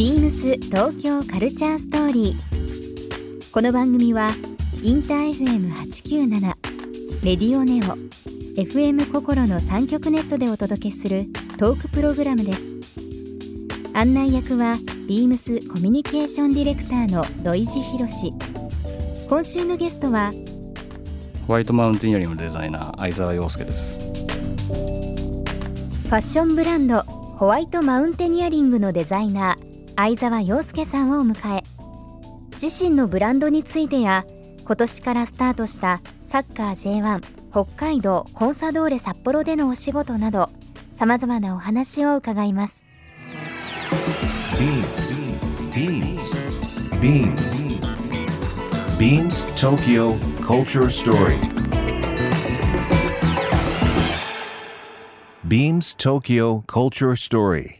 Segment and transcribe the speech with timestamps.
[0.00, 3.50] ビームス東京カルチャーストーリー。
[3.52, 4.30] この番組は
[4.82, 6.40] インター FM897
[7.22, 7.98] レディオネオ
[8.58, 11.26] FM 心の三極ネットでお届けする
[11.58, 12.70] トークプログラムです。
[13.92, 18.32] 案内役はビームスコミュニケーションディレクターの土井博志。
[19.28, 20.32] 今週のゲストは
[21.46, 29.69] ホワイトマウンテンイヤリングのデザイナー相沢洋介ですファッションブランドホワイトマウンテニアリングのデザイナー
[30.02, 31.62] 相沢洋介さんをお迎え
[32.52, 34.24] 自身のブランドについてや
[34.64, 40.48] 今年からスタートしたサッカー J1 北海道コンサドーレ札幌でのお仕事など
[40.90, 42.86] さまざまなお話を伺います
[44.56, 45.20] Beams.
[47.02, 47.64] Beams.
[48.96, 51.38] Beams Tokyo Culture Story.
[55.46, 57.79] Beams Tokyo Culture Story.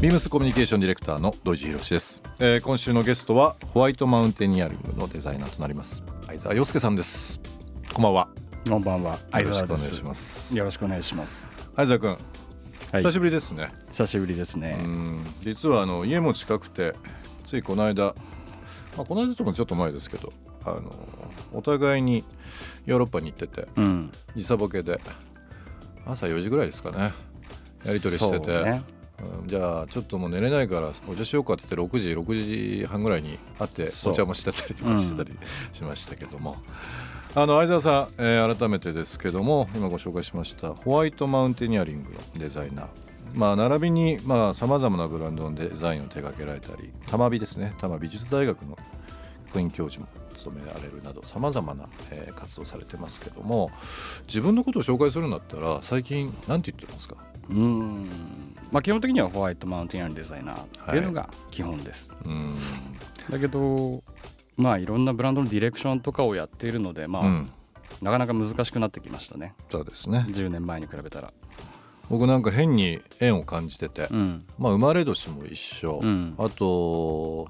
[0.00, 6.02] ビームスコミュニケーションディレクターの土井博志です、えー今週のゲストはホワイトマウンテニアリングのデザイナーとなります。
[6.26, 7.38] 相沢洋介さんです。
[7.92, 8.30] こんばんは。
[8.66, 9.12] こんばんは。
[9.12, 10.56] よ相ろしくお願いします。
[10.56, 11.52] よろしくお願いします。
[11.76, 12.18] 相沢君、はい。
[12.92, 13.68] 久しぶりですね。
[13.90, 14.80] 久しぶりですね。
[14.82, 15.24] うん。
[15.42, 16.94] 実はあの家も近くて
[17.44, 18.14] ついこの間、
[18.96, 20.32] まあ、この間ともちょっと前ですけど
[20.64, 20.94] あの
[21.52, 22.24] お互いに
[22.86, 24.10] ヨーロッパに行っててうん。
[24.34, 24.98] 時差ボケで
[26.06, 27.12] 朝4時ぐらいですかね。
[27.84, 28.99] やり取りしてて、ね
[29.40, 35.36] うんじゃあちょっともう寝れないからお茶しようかって言って6時6時半ぐらいに会ってお茶もしてたりとか してたり
[35.72, 36.56] しましたけども、
[37.34, 42.88] あの相沢さん、えー改めてですけども今ご紹介しましたホワイトマウンテニアリングのデザイナー。
[43.34, 44.18] まあ並びに
[44.52, 47.72] さまざ、まなブランドのデザインを手掛けられたり玉美ですね。
[47.76, 48.76] 多摩美術大学の
[49.48, 53.70] 学院教授も務められるなどさまざまな、えー活動されてますけども
[54.26, 57.16] 自分のことを紹介するんだったら最近何て言ってますか？
[57.50, 58.08] うん。
[58.70, 62.54] まあ基本的にはホワイトマウンテンイヤリングデザイナーっていうのが基本です、うん
[63.28, 64.02] だけど
[64.56, 67.50] まあいろんなブランドのディレクションとかをやっているのでまあ、うん。
[68.02, 69.54] なかなか難しくなってきましたね。
[69.68, 70.24] そうですね。
[70.28, 71.32] 10年前に比べたら。
[72.08, 74.44] 僕なんか変に縁を感じてて、うん。
[74.58, 76.34] まあ生まれ年も一緒、うん。
[76.38, 77.48] あと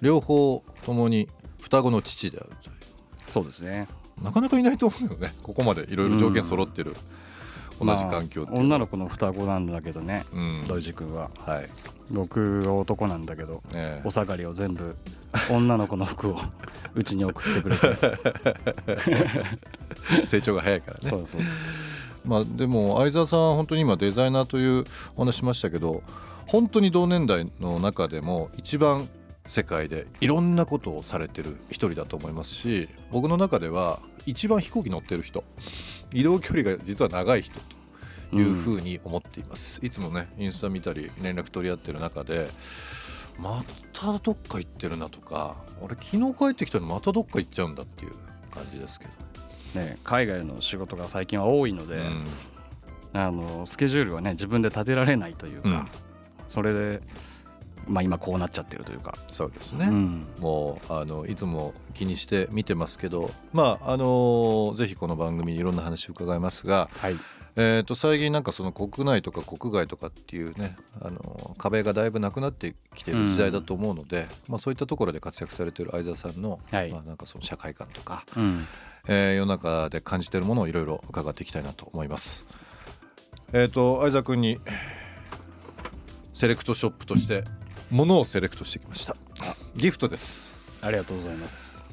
[0.00, 1.28] 両方ともに
[1.60, 2.72] 双子の父であるとい
[3.26, 3.88] そうですね。
[4.20, 5.34] うなかなかいないと思うよね。
[5.42, 6.94] ここまでいろいろ条件揃ってる、
[7.80, 10.64] 同じ環境まあ女の子の双子なんだけどねうん。
[10.66, 11.30] 土井君は。
[11.44, 11.68] はい、
[12.10, 14.06] 僕は男なんだけどええ。
[14.06, 14.96] お下がりを全部
[15.50, 16.36] 女の子の服を
[16.94, 17.88] うちに送ってくれて。
[20.26, 21.08] 成長が早いからね。
[21.08, 21.40] そうそう。
[22.24, 24.84] まあでも相沢さんは本当に今デザイナーという
[25.16, 26.02] お話しましたけど
[26.46, 29.08] 本当に同年代の中でも一番
[29.50, 35.42] 世界でいろんなことをされてる一人だと思いますし僕の中では一番飛行機乗ってる人
[36.14, 37.58] 移動距離が実は長い人
[38.30, 42.48] というふうに思っています、いつもねインスタ見たり連絡取り合ってる中で
[43.38, 48.12] またどっか行ってるなとか俺昨日帰ってきたのまたどっか行っちゃうんだっていう
[48.52, 49.06] 感じですけ
[49.74, 52.24] ど、ね、海外の仕事が最近は多いので、うん。
[53.12, 55.84] あのスケジュールはね自分で立てられないというか、うん。
[56.46, 57.00] それで、
[57.90, 60.26] まあ、今こうなっちゃってるというか、そうですね、うん。
[60.38, 67.16] もうあのいつも気にして見てますけどまああのぜひこの番組いろんな話を伺いますが、はい。
[67.56, 76.90] えー、と最近なんかその国内とか国外とかっていうねあの壁がだいぶなくなってきてる時代だと思うので、まあ、そういったところで活躍されてる相沢さんの,、はい。
[76.90, 78.66] まあ、なんかその社会観とか、うん。
[79.08, 82.46] えー世の中で感じてるものをいろいろ伺っていきたいなと思います。
[83.52, 84.58] えっ、と相沢君に
[86.32, 87.42] セレクトショップとして
[87.90, 89.16] 物をセレクトしてきました。
[89.76, 90.60] ギフトです。
[90.82, 91.86] ありがとうございます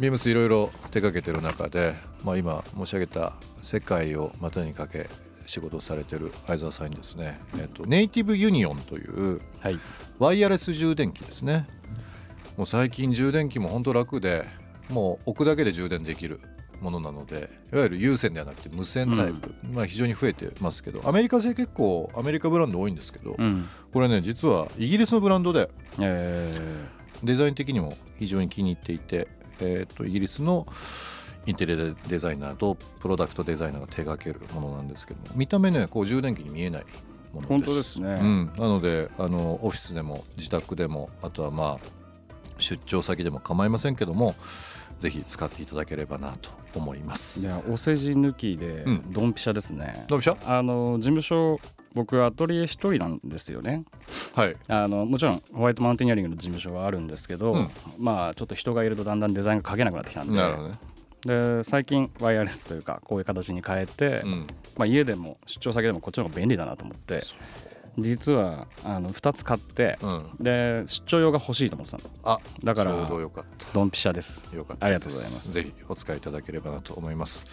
[0.00, 5.08] ビームスいろいろ手掛けてる中で、まあ、今申し上げた世界を股にかけ
[5.46, 9.78] 仕事をされてる相沢さんにですね、えっとネイティブユニオンというはい
[10.18, 11.68] ワイヤレス充電器ですね
[12.56, 14.46] もう最近充電器も本当楽で
[14.88, 16.40] もう置くだけで充電できる
[16.84, 23.64] ものなのでいわゆる有線ではなくて無線タイプ、まあ、非常に増えてますけどアメリカ製結構アメリカブランド多いんですけど、うん。
[23.90, 25.70] これね実はイギリスのブランドで
[26.00, 26.50] え
[27.22, 29.28] デザイン的にも非常に気に入っていて、
[29.60, 30.66] えー、とイギリスの
[31.46, 31.76] インテリア
[32.06, 36.84] デザイナーとプロダクトデザイナーが手掛けるものなんですけども見た目ねこう充電器に見えない
[37.32, 37.48] ものです。
[37.48, 38.08] 本当ですね。
[38.20, 42.03] うん、なのであのオフィスでも自宅でもあとはまあ
[42.58, 44.34] 出張先でも構いませんけども
[45.00, 47.46] ぜひ使っていただければなと思います。
[47.46, 49.12] いやお世辞抜きでうん。
[49.12, 51.60] ドンピシャですね、どうでしたあの事務所
[51.94, 53.84] 僕アトリエ一人なんですよね。
[54.34, 54.56] はい。
[54.68, 57.68] あのもちろんホワイトマウンテニアリングの事務所はあるんですけど、うん。
[57.98, 60.74] まあちょっと人がいるとだんだんデザインが書けなくなってきたんでなるほどね。
[61.24, 64.46] で最近ワイヤレスというかこういう形に変えて、うん。
[64.76, 67.20] まあ、家でも出張先でもこっちの方が便利だなと思って
[67.98, 70.30] 実はあの2つ買って、うん。
[70.40, 72.04] で出張用が欲しいと思ってたの。
[72.24, 73.66] あだからちょうどよかった。
[73.72, 74.48] ドンピシャです。
[74.52, 75.52] よかったありがとうございます。
[75.52, 77.46] ぜひお使いいただければなと思います。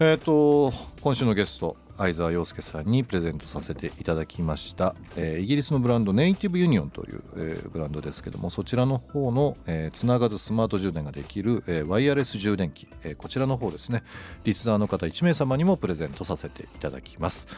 [0.00, 14.04] えっ、と今週のゲスト相沢洋介さんにプレゼントさせていただきました、えーイギリスのブランドネイティブユニオンという、えーブランドですけどもそちらの方の、えーつながずスマート充電ができる、えーワイヤレス充電器、えーこちらの方ですね。
[14.44, 17.48] リスナーの方1名様にもプレゼントさせていただきます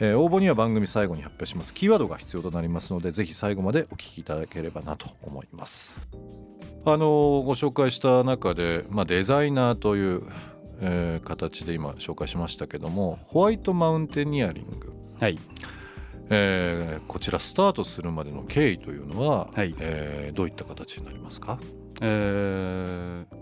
[0.00, 1.74] えー応募には番組最後に発表します。
[1.74, 6.08] キーワードが必要となりますのでぜひ最後までお聞きいただければなと思います。
[6.84, 10.22] あのご紹介した中で、まあ、デザイナーという、
[10.80, 15.38] えー形で今紹介しましたけどもホワイトマウンテニアリング、はい。
[16.30, 19.74] えーこちらスタートするまでの経緯というのは、はい。
[19.80, 21.58] えーどういった形になりますか？
[22.00, 23.38] えー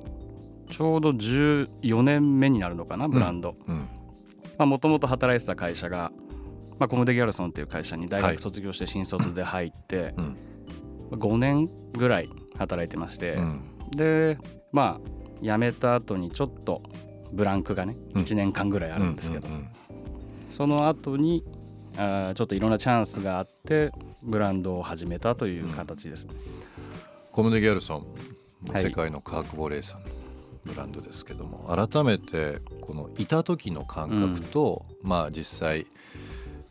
[0.72, 3.56] ちょうど14年目になるのかなブランド。
[3.68, 3.88] うん
[4.58, 6.10] もともと働いてた会社が、
[6.78, 10.36] まあ、コムデ・ギャルソンっていう会社に大はい学卒業して新卒で入って、うん。
[11.10, 12.28] 5年ぐらい
[12.58, 13.60] 働いてまして、うん。
[13.96, 14.38] で
[14.72, 16.82] まあ辞めた後にちょっと
[17.32, 18.22] ブランクがねうん。
[18.22, 19.68] 1年間ぐらいあるんですけど、うんうん
[20.48, 21.44] その後に
[21.96, 23.90] あーちょっといろんなチャンスがあって
[24.22, 26.26] ブランドを始めたという形です。
[26.26, 26.34] ね。
[27.32, 28.06] コムデ・ギャルソン、
[28.72, 28.82] はい。
[28.82, 30.06] 世界のカークボレーさんの
[30.64, 35.86] ブランドですけども改めてこのいた時の感覚と、まあ実際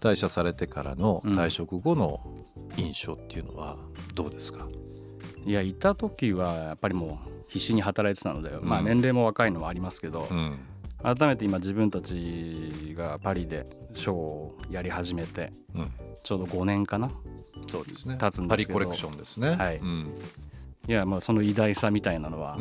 [0.05, 2.21] 退社されてからの退職後の
[2.77, 3.77] 印象っていうのは
[4.13, 4.67] どうですか、
[5.45, 10.59] いやいた時はやっぱりもう必死に働いてたので、まあ年齢も若いのもありますけど、うん。
[11.03, 15.91] 改めて今自分たちがパリでショーをやり始めてうん、
[16.23, 17.11] ちょうど5年かな
[17.67, 18.17] そうですね。
[18.19, 18.73] 経つんですけど。
[18.79, 19.77] パリコレクションですね、はい。
[19.77, 20.13] うん、
[20.87, 22.57] いやまあその偉大さみたいなのは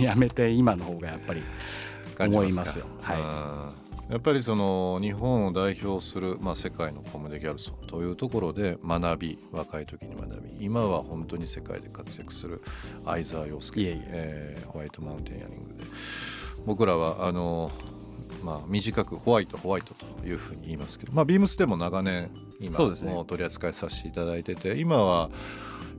[0.00, 1.42] やめて今の方がやっぱり
[2.18, 12.62] 思いますよかはうんやっぱりその日本を代表する、まあ、世界のコムデ・ギャルソンというところで学び若い時に学び今は本当に世界で活躍する
[13.04, 15.84] 相沢洋介いえーホワイトマウンテンヤリングで。
[16.64, 17.70] 僕らはあの、
[18.42, 23.12] まあ、短くホワイトホワイトというふうに言いますけど、まあ、ビームスでも長年今ね。
[23.12, 25.30] もう取り扱いさせていただいてて今は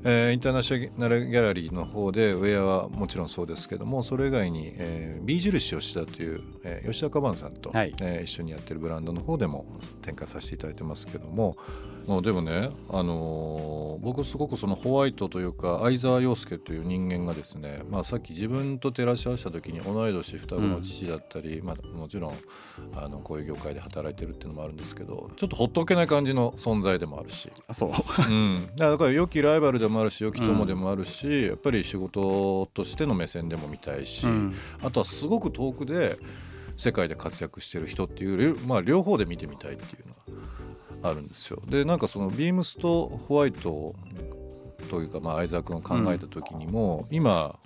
[0.04, 7.94] えーインターナショナルギャラリーの方でウェアはもちろんそうですけどもそれ以外に、えー、B 印吉田という、えー吉田カバンさんと、はい。
[8.02, 9.66] えー一緒にやってるブランドの方でも
[10.02, 11.58] 展開させていただいてますけども
[12.08, 22.34] もうでもね、あのー僕すごくそのホワイトというか相沢洋介という人間がですね、まあ、さっき自分と照らし合わせた時に同い年双子の父だったり、まあ、もちろん
[22.96, 27.52] あのこういう業界で働いてるっていうのもあるんですけどちょっとほっとけない感じの存在でもあるし。
[27.72, 27.92] そう。
[28.28, 36.18] うん、だから良きライバルでもあるし良き友でもあるし、やっぱり仕事としての目線でも見たいし、うんあとはすごく遠くで
[36.78, 40.40] 世界で活躍してる人っていう、まあ、両方で見てみたいっていうの
[41.04, 41.62] はあるんですよ。
[41.68, 43.96] でなんかそのビームスとホワイト
[44.90, 47.60] というか、まあ、相沢君が考えた時にも、今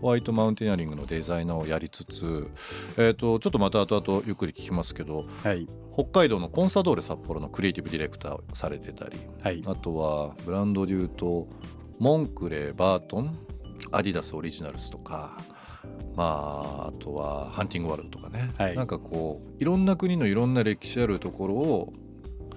[0.00, 2.50] ホワイトマウンテニアリングのデザイナーをやりつつ、
[2.96, 5.68] えー、とちょっとまた後々ゆっくり聞きますけどはい。
[5.92, 9.62] 北海道のコンサドーレ札幌のクリエイティブディレクターをされてたりはい。
[9.66, 11.48] あとはブランドでいうと
[11.98, 13.36] モンクレーバートン
[13.92, 15.38] アディダスオリジナルスとか
[16.16, 18.74] まああとはハンティングワールドとかね、はい。
[18.74, 21.92] なんかこういろんな国のいろんな歴史あるところを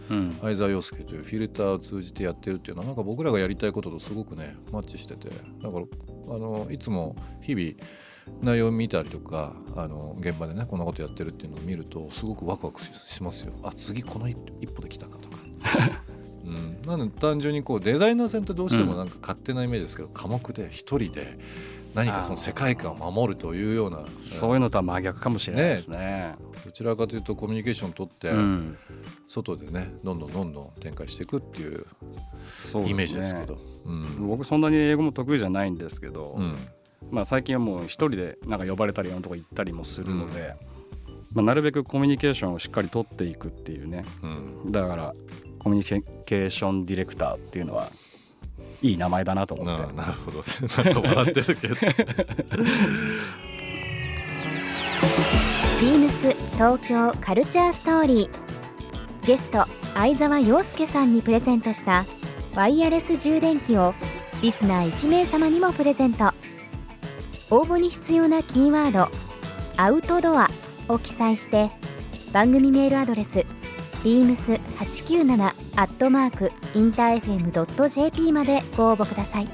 [0.09, 0.37] うん。
[0.41, 5.85] 相沢洋介というフィルターを通じてやってるっていうのはなんか僕らがやりたいこととすごくねマッチしててだから
[6.29, 7.71] あのいつも日々
[8.41, 15.37] 内容を見たりとかあの現場でねこんなことやってるっていうのを見るとすごくワクワクししますよあ次この一一歩できたかとか。
[16.45, 21.37] うん、なので単純にこうデザイナーさんってどうしてもなんか勝手なイメージですけど、寡黙で一人で
[21.93, 26.35] 何かその世界観を守るというようなそういうのとは真逆かもしれないですね。
[26.65, 28.77] どちらかというとコミュニケーションを取って、うん。
[29.27, 31.85] 外でねどんどんどんどん展開していくっていう
[32.85, 33.57] イメージですけど。
[33.85, 34.27] うん。
[34.27, 36.55] 僕そんなに英語も得意じゃないんですけど、うん。
[37.11, 40.55] まあ、最近はもう一人でなんか呼ばれたりいろんなとこ行ったりもするので、
[41.33, 44.05] まあ、なるべくコミュニケーションをしっかり取っていくっていうね。
[44.23, 44.71] うん。
[44.71, 45.13] だから
[45.59, 47.89] コミュニケーションディレクターっていうのは
[48.83, 49.81] いい名前だなと思って。
[49.93, 50.41] ななるほど。
[50.83, 51.75] なんか笑ってるけど。
[55.81, 59.25] ビームス東京カルチャーストーリー。
[59.25, 62.05] ゲスト相沢洋介さんにプレゼントした
[62.55, 63.93] ワイヤレス充電器を
[64.41, 66.33] リスナー1名様にもプレゼント。
[67.49, 69.09] 応募に必要なキーワード
[69.77, 70.49] 「アウトドア」
[70.89, 71.69] を記載して
[72.33, 73.45] 番組メールアドレス
[74.03, 79.47] beams897 アットマークインター FM.jp までご応募ください。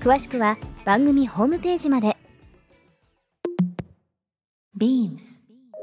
[0.00, 2.16] 詳しくは番組ホームページまで。
[4.76, 5.42] BEAMS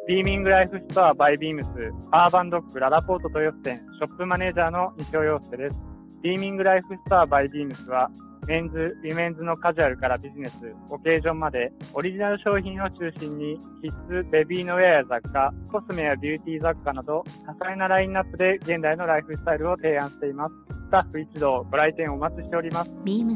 [0.09, 1.69] ビーミングライフストアバイビームス
[2.11, 5.79] アーバンドッグララポート豊洲店ショップマネージャーの西尾陽介です。
[6.21, 8.09] B:MING LIFE STORE by BEAMS は
[8.49, 10.55] メンズ、ウィメンズのカジュアルからビジネス、
[10.89, 20.53] オケージョンまでオリジナル商品を中心にキッズ、ベビーのウェアや雑貨、コスメやビューティー雑貨など多彩なラインナップで現代のライフスタイルを提案しています。
[20.73, 22.89] スタッフ一同ご来店お待ちしております。
[23.05, 23.35] BEAMS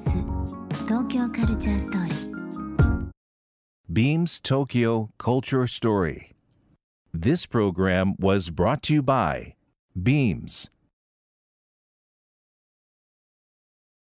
[0.87, 2.33] 東京カルチャーストーリー
[3.93, 6.31] Beams Tokyo Culture Story.
[7.13, 9.53] This program was brought to you by
[9.95, 10.71] Beams.